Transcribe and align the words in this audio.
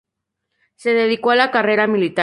Se 0.77 0.93
dedicó 0.95 1.29
a 1.29 1.35
la 1.35 1.51
carrera 1.51 1.85
militar. 1.85 2.19